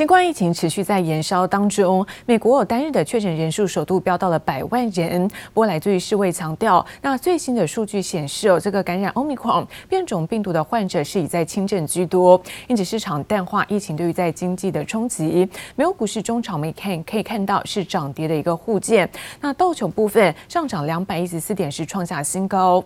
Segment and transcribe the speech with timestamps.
[0.00, 5.28] 新冠疫情持续在延烧当中，美国有单日的确诊人数首度飙到了百万人。
[5.52, 15.46] 不过，来自于世卫强调，那最新的数据显示，哦，这个感染 Omicron 变种病毒的患者是以在轻症居多，因此市场淡化疫情对于在经济的冲击。
[15.76, 19.06] 美国股市中场，我们看可以看到是涨跌的一个互见。
[19.38, 22.82] 那道琼部分上涨两百一十四点，是创下新高。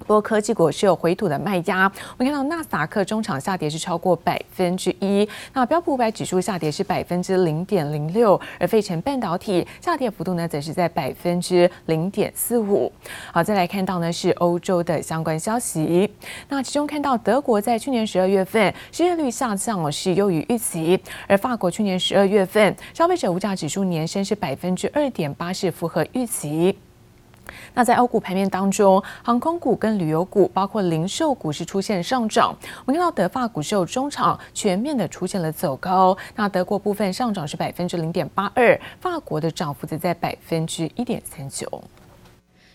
[0.00, 1.84] 不过科技股是有回吐的卖压，
[2.18, 12.90] 我们看到纳斯达克中场下跌是超过百分之一，那标普五百指数下跌是百分之零点零六，而费城半导体下跌幅度呢则是在百分之零点四五。
[13.32, 16.10] 好，再来看到呢是欧洲的相关消息，
[16.48, 26.76] 那其中看到德国在去年十二月份失业率下降是优于预期，而法国去年十二月份消费者物价指数年升是百分之二点八，是符合预期。
[27.74, 32.54] 那在欧股盘面当中，航空股跟旅游股，包括零售股是出现上涨。
[32.84, 36.16] 我们看到德法股市中场全面的出现了走高。
[36.34, 41.82] 那德国部分上涨是百分之零点八二，法国的涨幅则在百分之一点三九。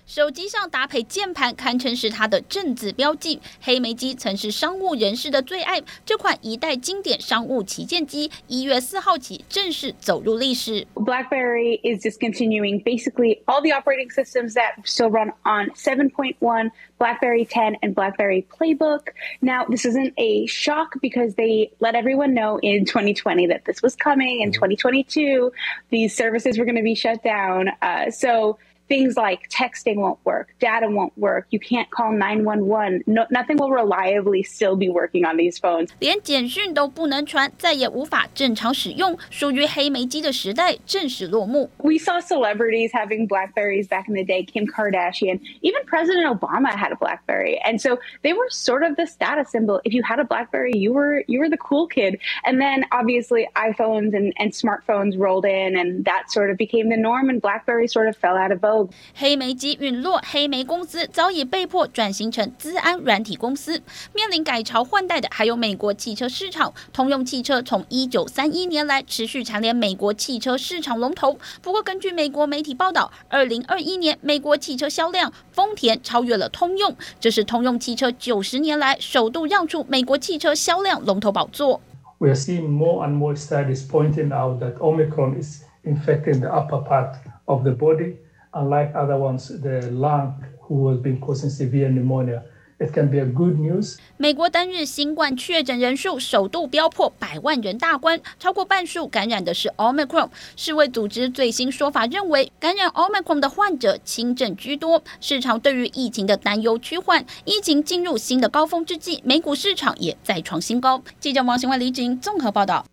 [0.06, 3.39] 手机上搭配键盘，堪称是它的正字标记。
[3.59, 10.86] 黑莓机曾是商务人士的最爱，这款一代经典商务旗舰机，一月四号起正式走入历史。
[10.94, 17.95] BlackBerry is discontinuing basically all the operating systems that still run on 7.1, BlackBerry 10, and
[17.95, 19.08] BlackBerry Playbook.
[19.42, 23.95] Now, this isn't a shock because they let everyone know in 2020 that this was
[23.95, 24.42] coming.
[24.42, 25.52] In 2022,
[25.89, 27.70] these services were going to be shut down.
[27.81, 31.47] Uh, so Things like texting won't work, data won't work.
[31.50, 33.05] You can't call 911.
[33.06, 35.91] No, nothing will reliably still be working on these phones.
[36.00, 41.70] 连简讯都不能传，再也无法正常使用，属于黑莓机的时代正式落幕。
[41.77, 44.45] We saw celebrities having Blackberries back in the day.
[44.45, 49.06] Kim Kardashian, even President Obama had a Blackberry, and so they were sort of the
[49.06, 49.81] status symbol.
[49.84, 52.19] If you had a Blackberry, you were you were the cool kid.
[52.45, 56.97] And then obviously iPhones and, and smartphones rolled in, and that sort of became the
[56.97, 57.31] norm.
[57.31, 58.73] And BlackBerry sort of fell out of vogue.
[59.14, 63.82] 黑莓机陨落，黑莓公司早已被迫转型成资安软体公司，
[64.14, 66.73] 面临改朝换代的还有美国汽车市场。
[66.92, 71.38] 通用汽车从一九三一年来持续蝉联美国汽车市场龙头。
[71.61, 81.82] 不过，根据美国媒体报道，二零二一年美国汽车销量，丰田超越了通用，这是通用汽车九十年来首度让出美国汽车销量龙头宝座。
[82.17, 87.16] We are seeing more and more studies pointing out that Omicron is infecting the upper part
[87.45, 88.16] of the body.
[88.55, 92.42] Unlike other ones, the lung who has been causing severe pneumonia,
[92.80, 93.98] it can be a good news.
[94.16, 100.30] 美国单日新冠确诊人数首度飙破百万人大关，超过半数感染的是 Omicron。
[100.55, 105.04] 世卫组织最新说法认为，感染 Omicron 的患者轻症居多。
[105.20, 111.04] 市场对于疫情的担忧趋缓，疫情进入新的高峰之际，美股市场也再创新高。
[111.20, 112.86] 记者王新文、李菁综合报道。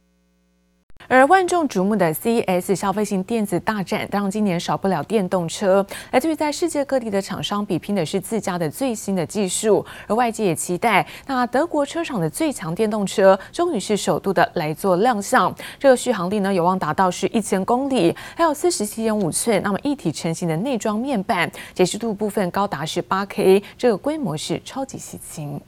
[1.08, 5.84] 而万众瞩目的 CES 消费性电子大展，当然今年少不了电动车。
[6.10, 15.54] 来自于在世界各地的厂商比拼的是自家的最新的技术，而外界也期待，那德国车厂的最强电动车终于是首度的来做亮相。
[15.78, 25.60] 这个续航力呢，有望达到是一千公里，还有四十七点五寸，那么一体成型的内装面板，解析度部分高达是八 K，这个规模是超级细清。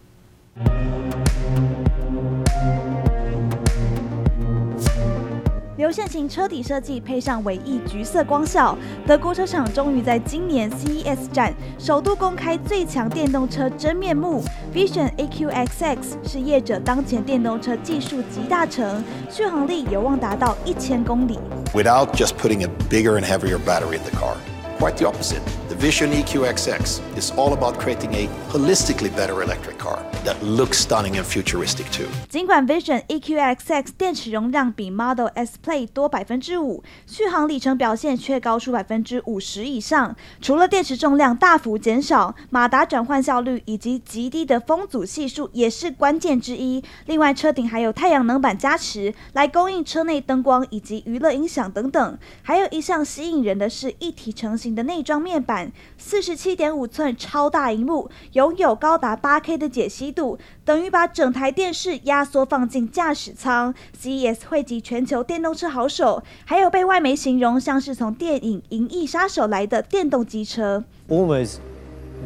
[5.76, 14.44] 流线型车底设计配上尾翼橘色光效，德国车厂终于在今年 CES 展首度公开最强电动车真面目。
[14.72, 21.40] Vision EQXX 是业者当前电动车技术集大成，续航力有望达到一千公里。
[21.72, 24.36] Without just putting a bigger and heavier battery in the car,
[24.78, 25.40] quite the opposite.
[25.68, 29.98] The Vision EQXX is all about creating a holistically better electric car.
[30.24, 32.06] That looks stunning and futuristic too.
[32.30, 40.16] 尽管 Vision EQXX 电池容量比 Model S Plaid 多百分之五，续航里程表现却高出百分之五十以上。
[40.40, 46.82] 除了电池重量大幅减少，马达转换效率以及极低的风阻系数也是关键之一。
[47.04, 52.18] 另外，车顶还有太阳能板加持，来供应车内灯光以及娱乐音响等等。
[52.40, 63.74] 还有一项吸引人的是一体成型的内装面板，四十七点五寸超大荧幕，拥有高达八 K 的解析度等于把整台电视压缩放进驾驶舱。
[64.00, 70.84] CES 汇集全球电动车好手，还有被外媒形容像是从电影《银翼杀手》来的电动机车。
[71.08, 71.56] Almost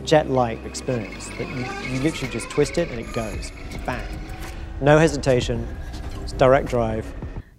[0.05, 3.51] jet-like experience that you you literally just twist it and it goes
[3.85, 3.99] bang,
[4.81, 5.59] no hesitation,
[6.25, 7.05] it's direct drive.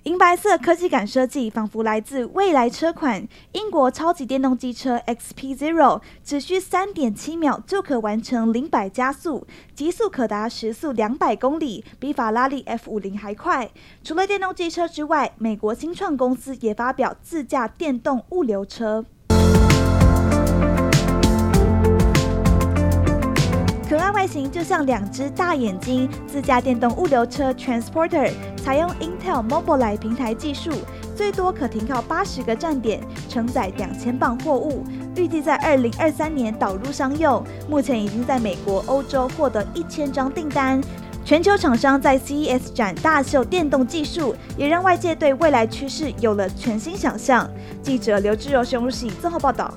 [0.10, 3.28] 银白色科技感设计，仿佛来自未来车款。
[3.52, 9.46] 英国超级电动机车 XP Zero 只需三点七秒就可完成零百加速，
[9.76, 13.70] 极速可达时速两百公里，比法拉利 F 五零还快。
[14.04, 19.06] 除了电动机车之外，美国新创公司也发表自驾电动物流车。
[23.90, 28.32] 可爱外形就像两只大眼睛，自驾电动物流车 Transporter
[28.64, 30.70] 采用 Intel Mobileye 平台技术，
[31.16, 34.84] 最多可停靠八十个站点，承载两千磅货物，
[35.16, 37.44] 预计在二零二三年导入商用。
[37.68, 40.80] 目前已经在美国、欧洲获得一千张订单。
[41.26, 47.50] 全球厂商在 CES 展大秀电动技术，也让外界对未来趋势有了全新想象。
[47.82, 49.74] 记者刘志柔、熊如喜综合报道。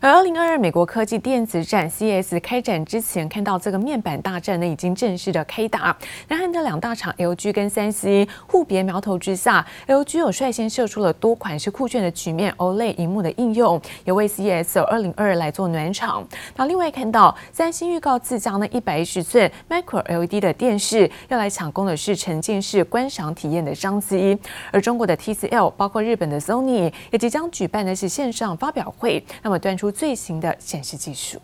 [0.00, 5.96] 而二零二二美国科技电子展 CS 开展之前，看到这个面板大战呢已经正式的开打。
[6.28, 16.24] 南韩的两大厂 LG 跟三星互别苗头之下，LG 有率先射出了多款式酷炫的曲面 OLED 萤幕的应用，也为 CS 二零二二来做暖场。
[16.54, 24.38] 那另外看到三星预告自家呢一百一十寸 Micro LED 的电视，要来抢攻的是沉浸式观赏体验的商机。
[24.70, 29.87] 而中国的 TCL，包括日本的 Sony，也即将举办的是线上发表会，那么端出。
[29.90, 31.40] 最新的显示技术。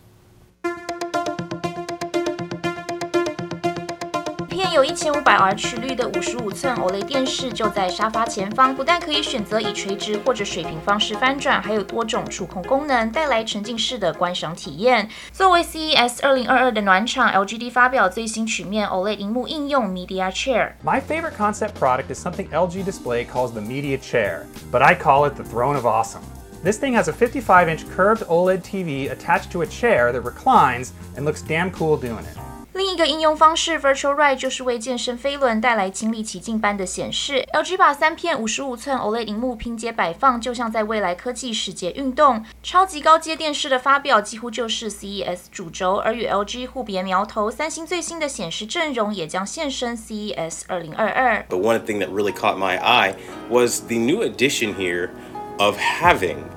[4.49, 15.09] 片有一千五百 R 曲率的五十五寸 OLED 电视就在沙发前方，不但可以选择以垂直或者水平方式翻转，还有多种触控功能，带来沉浸式的观赏体验。
[15.33, 20.75] 作为 CES 二零二二的暖场，LGD 发表最新曲面 OLED 荧幕应用 Media Chair。
[20.85, 25.35] My favorite concept product is something LG Display calls the Media Chair, but I call it
[25.35, 26.23] the Throne of Awesome.
[26.64, 31.24] This thing has a 55-inch curved OLED TV attached to a chair that reclines and
[31.24, 32.38] looks damn cool doing it.
[32.74, 37.46] 另一个应用方式 Virtual Ride 就是为健身飞轮带来亲历其境般的显示。
[37.52, 42.46] LG 把三片五十五寸 OLED 萤幕拼接摆放，就像在未来科技世界运动。
[42.64, 51.46] 超级高阶电视的发表几乎就是 CES 主轴，而与 LG 互别苗头，三星最新的显示阵容也将现身 CES 二零二二。
[51.50, 53.16] But one thing that really caught my eye
[53.50, 55.10] was the new addition here
[55.59, 56.51] of having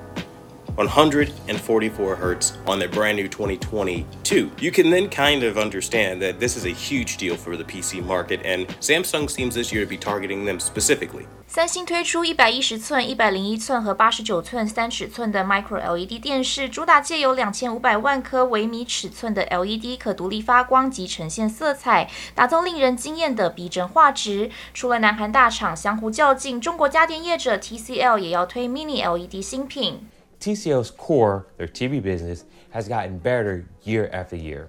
[0.86, 4.50] 144 hertz on their brand new 2022.
[4.60, 8.00] You can then kind of understand that this is a huge deal for the PC
[8.00, 11.26] market, and Samsung seems this year to be targeting them specifically.
[11.48, 24.50] 三星推出一百一十寸、一百零一寸和八十九寸三尺寸的 Micro LED 电视，主打借由两千五百万颗微米尺寸的 LED 可独立发光及呈现色彩，打造令人惊艳的逼真画质。
[24.74, 30.06] 除了南韩大厂相互较劲，中国家电业者 TCL 也要推 Mini LED 新品。
[30.39, 34.67] TCL's core, their TV business, has gotten better year after year.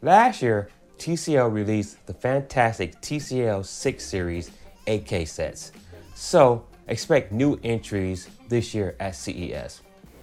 [0.00, 0.68] Last year,
[0.98, 4.50] TCL released the fantastic TCL 6 Series
[4.86, 5.72] 8K sets.
[6.14, 9.80] So, expect new entries this year at CES.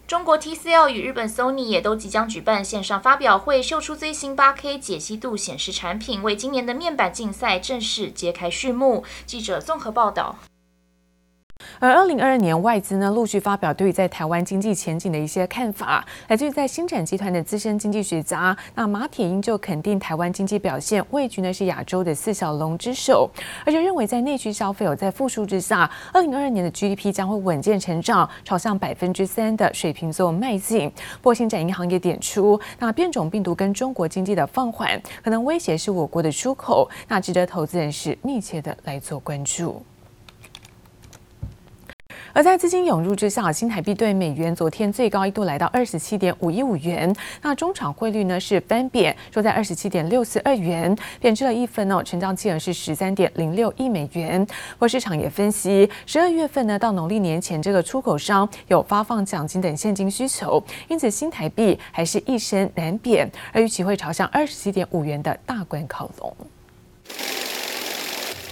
[0.07, 9.03] 中国 TCL 与日本 Sony 也都即将举办线上发表会，秀出最新 8K 解析度显示产品，为今年的面板竞赛正式揭开序幕。
[9.25, 10.37] 记者综合报道。
[11.78, 23.30] 而二零二二年外资呢陆续发表对于在台湾经济前景的一些看法，来自于在星展集团的资深经济学家，那马铁英就肯定台湾经济表现位居呢是亚洲的四小龙之首，
[23.66, 30.90] 而且认为在内需消费有在复苏之下，二零二二年的 GDP 将会稳健成长，朝向百分之三的水平做迈进。
[31.20, 39.82] 不过星展银行也点出，那变种病毒跟中国经济的放缓，可能威胁是我国的出口，那值得投资人士密切的来做关注。
[42.34, 52.02] 而在资金涌入之下，新台币兑美元昨天最高一度来到二十七点五一五元，那中场汇率呢是翻贬，收在二十七点六四二元，贬值了一分哦。
[52.02, 54.42] 成交金额是十三点零六亿美元。
[54.46, 66.34] 不过市场也分析，十二月份呢到农历年前，这个出口商有发放奖金等现金需求，因此新台币还是一升难贬，而预期会朝向二十七点五元的大关靠拢。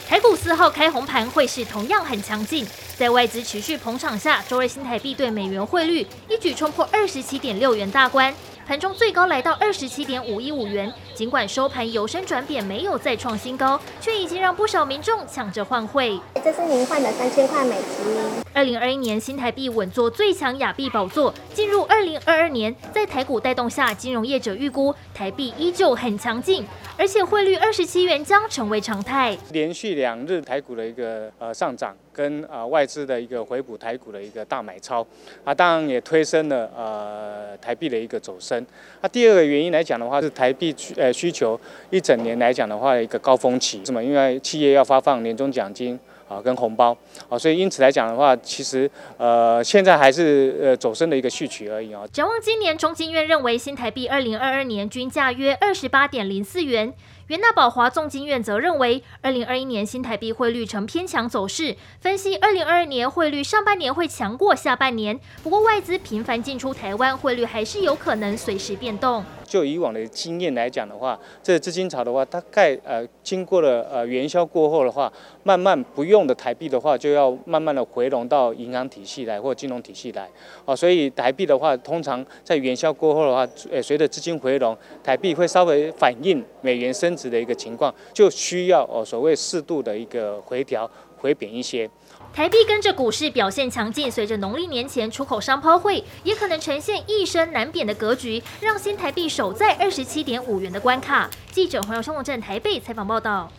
[0.06, 2.66] 台股四号开红盘，汇市同样很强劲。
[3.00, 8.34] 在外资持续捧场下，周二新台币对美元汇率一举冲破二十七点六元大关，
[8.66, 10.92] 盘中最高来到二十七点五一五元。
[11.20, 16.18] 尽管收盘由升转贬，没有再创新高，却已经让不少民众抢着换汇。
[16.42, 18.42] 这是您换的三千块美金。
[18.54, 26.64] 二零二一年新台币稳坐最强亚币宝座，进入二零二二年，在台股带动下，金融业者预估台币依旧很强劲，
[26.96, 29.36] 而且汇率二十七元将成为常态。
[29.52, 31.94] 连续两日台股的一个呃上涨。
[32.12, 35.06] 跟啊外资的一个回补台股的一个大买超，
[35.42, 38.66] 啊当然也推升了呃台币的一个走升。
[39.00, 41.58] 那第二个原因来讲的话，是台币需需求
[41.90, 44.02] 一整年来讲的话一个高峰期，是吗？
[44.02, 45.98] 因为企业要发放年终奖金。
[46.30, 46.96] 啊跟红包
[47.28, 52.04] 啊，所以因此来讲的话，其实呃现在还是呃走升的一个序曲而已啊。
[52.12, 56.94] 展望今年，中金院认为新台币二零二二年均价约二十八点零四元。
[57.30, 65.16] 元大宝华总经院则认为，二零二一年新台币汇率呈偏强走势，分析二零二二年汇率上半年会强过下半年。
[65.40, 69.24] 不过外资频繁进出台湾，汇率还是有可能随时变动。
[69.44, 80.28] 就以往的经验来讲的话，这资金潮的话，大概呃经过了呃元宵过后的话，慢慢不用的台币的话，就要慢慢的回笼到银行体系来或金融体系来。
[80.64, 91.90] 哦，所以台币的话，通常在元宵过后的话，呃随着资金回笼，台币会稍微反映美元升的一个情况，就需要哦所谓适度的一个回调回贬一些。
[92.32, 101.28] 台币跟着股市表现强劲，随着农历年前出口商抛汇，也可能呈现一升难贬的格局，让新台币守在二十七点五元的关卡。
[101.50, 103.50] 记者黄友生、王镇台北采访报道。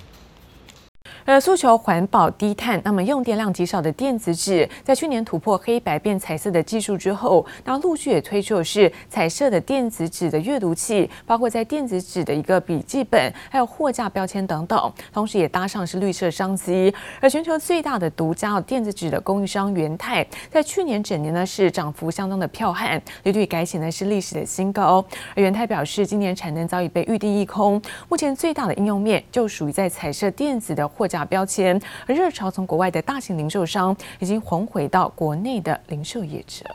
[1.31, 16.93] 呃，诉求环保低碳，那么用电量极少的电子纸，在去年突破黑白变彩色的技术之后，那陆续也推出的是彩色的电子纸的阅读器，包括在电子纸的一个笔记本，还有货架标签等等，同时也搭上是绿色商机。
[17.21, 25.01] 而全球最大的独家电子纸的供应商元泰，在去年整年呢是涨幅相当的彪悍，利率改写呢是历史的新高。
[25.33, 36.65] 而元泰表示，今年产能早已被预定一空，目前最大的应用面就属于在彩色电子的货架标签，而热潮从国外的大型零售商已经红回到国内的零售业者。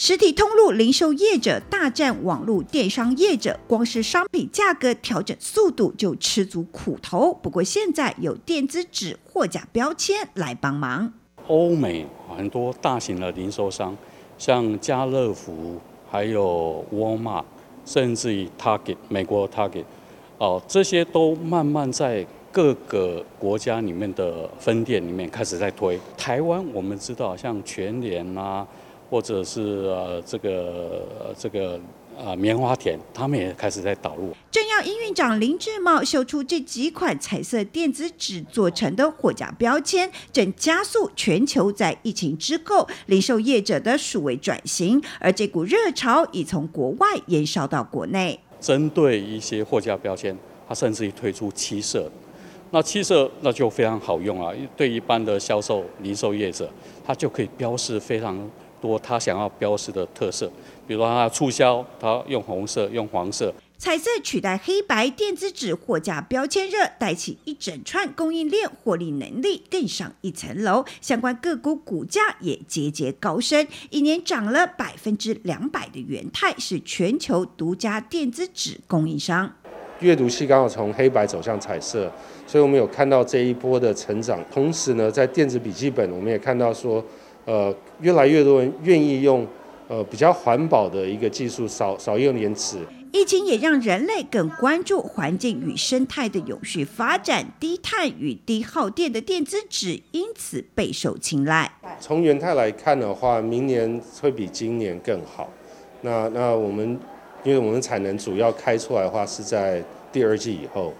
[0.00, 7.34] 实体通路零售业者大战网络电商业者，光是商品价格调整速度就吃足苦头。
[7.34, 11.12] 不过现在有电子纸货架标签来帮忙。
[11.48, 12.06] 欧美
[12.36, 13.96] 很多大型的零售商，
[14.38, 17.44] 像家乐福、还有沃尔玛，
[17.84, 19.84] 甚至于 Target 美国 Target，
[20.38, 22.24] 哦，这些都慢慢在。
[22.50, 25.98] 各个国家里面的分店里面开始在推。
[26.16, 28.66] 台湾我们知道，像全联啊，
[29.10, 31.06] 或者是呃这个
[31.38, 31.78] 这个
[32.16, 34.34] 呃棉花田，他们也开始在导入。
[34.50, 48.40] 正要营运长林志茂秀出这几款彩色电子纸做成的货架标签，正加速全球在疫情之后零售业者的数位转型，而这股热潮已从国外延烧到国内。
[48.58, 50.36] 针对一些货架标签，
[50.66, 52.10] 它甚至于推出七色。
[52.70, 56.70] 那七色那就非常好用啊，对一般的销售零售业者，
[57.06, 60.46] 他就可以标示非常多他想要标示的特色，
[60.86, 63.52] 比如说他促销，他用红色、用黄色。
[63.78, 79.54] 彩色取代黑白电子纸货架标签热，带起一整串供应链获利能力更上一层楼，相关个股股价也节节高升，一年涨了百分之两百的元太是全球独家电子纸供应商。
[80.00, 82.08] 阅读器刚好从黑白走向彩色，
[82.46, 84.38] 所以我们有看到这一波的成长。
[84.48, 87.04] 同时呢，在电子笔记本，我们也看到说，
[87.44, 89.44] 呃，越来越多人愿意用
[89.88, 92.78] 呃比较环保的一个技术，少少用电池。
[93.10, 101.72] 疫情也让人类更关注环境与生态的永续发展，低碳与低耗电的电子纸因此备受青睐。
[101.98, 105.48] 从元太来看的话，明年会比今年更好。
[106.02, 106.96] 那那我们。
[107.44, 110.92] 因为我们产能主要开出来的话是在第二季以后，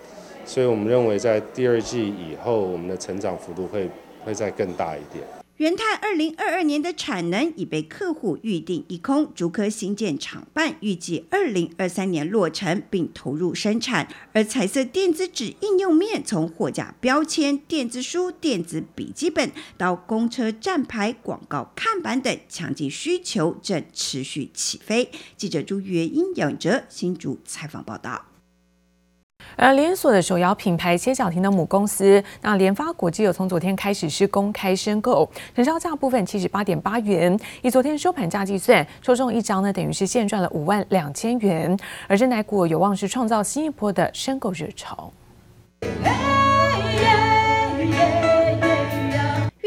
[0.45, 3.89] 所以我们认为在第二季以后，我们的成长幅度会
[4.25, 5.25] 会再更大一点。
[5.59, 14.07] 元太二零二二年的产能已被客户预定一空，竹科新建厂办预计二零二三年落成并投入生产。
[14.33, 25.11] 而彩色电子纸应用面从货架标签、电子书、电子笔记本到公车站牌、广告看板等，强劲需求正持续起飞。
[25.37, 28.27] 记者朱月英、杨哲新竹采访报道。
[29.59, 41.77] 而连锁的手摇品牌千小婷的母公司，那联发国际有从昨天开始是公开申购，成交价部分七十八点八元，以昨天收盘价计算，抽中一张呢，等于是现赚了五万两千元。
[42.07, 45.13] 而这台股有望是创造新一波的申购热潮。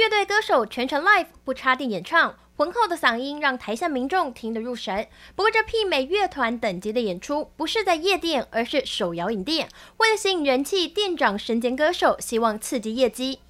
[0.01, 2.33] 乐队歌手全程 live 不插电演唱。
[2.57, 5.07] 浑厚的嗓音让台下民众听得入神。
[5.35, 9.69] 不过，这媲美乐团等级的演出，不是在夜店，而是手摇饮店。
[9.97, 13.41] 为了吸引人气，店长身兼歌手，希望刺激业绩。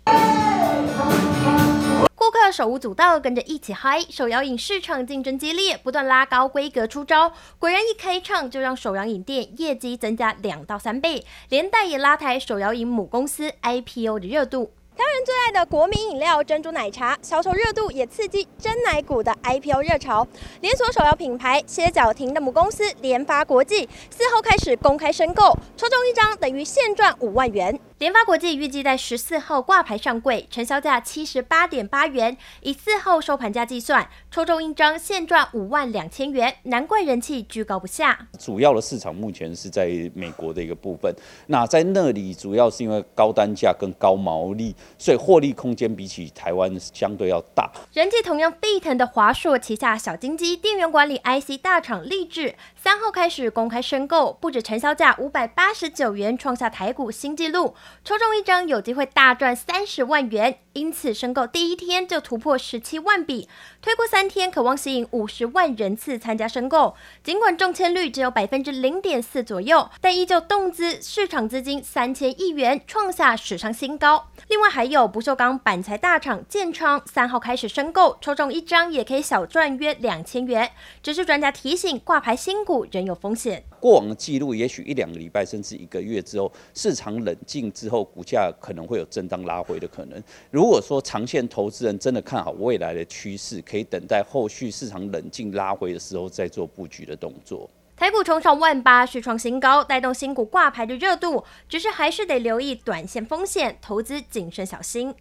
[2.14, 4.02] 顾客手舞足蹈，跟着一起嗨。
[4.10, 7.32] 手摇饮市场竞争激烈，不断拉高规格出招。
[7.60, 14.74] 果然，一开唱就让手摇饮店业绩增加两到三倍，连带也拉抬手摇饮母公司 IPO 的热度。
[14.94, 20.28] 台湾人最爱的国民饮料珍珠奶茶销售热度也刺激真奶股的 IPO 热潮。
[20.60, 27.80] 连锁手摇品牌歇脚亭的母公司联发国际四号开始公开申购，抽中一张等于现赚五万元。
[28.00, 38.28] 联发国际预计在十四号挂牌上柜，成交价七十八点八元，以四号收盘价计算，抽中一张现赚五万两千元，难怪人气居高不下。
[38.40, 41.16] 主要的市场目前是在美国的一个部分，
[41.48, 47.72] 那在那里主要是因为高单价跟高毛利，所以获利空间比起台湾相对要大。
[47.94, 57.76] 人气同样沸腾的华硕旗下小金鸡电源管理 IC 大厂力致，三号开始公开申购，不止成交价五百八十九元，创下台股新纪录。
[58.04, 63.50] 抽中一张有机会大赚三十万元，因此申购第一天就突破十七万笔，
[63.82, 66.96] 推过三天可望吸引五十万人次参加申购。
[67.24, 74.28] 尽管中签率只有百分之零点四左右，但依旧动资市场资金三千亿元，创下史上新高。
[74.48, 80.72] 另外还有不锈钢板材大厂建昌，三号开始申购，抽中一张也可以小赚约两千元。
[81.04, 83.66] 只是专家提醒，挂牌新股仍有风险。
[83.82, 90.24] 过往的记录，也许一两个礼拜甚至一个月之后，市场冷静之后，股价可能会有震荡拉回的可能。
[90.52, 97.68] 如如果说长线投资人真的看好未来的趋势，可以等待后续市场冷静拉回的时候再做布局的动作。
[97.98, 105.16] 台股冲上万八，续创新高，带动新股挂牌的热度，只是还是得留意短线风险，投资谨慎小心。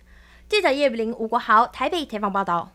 [0.47, 2.71] 记者叶比林、吴国豪台北采访报道。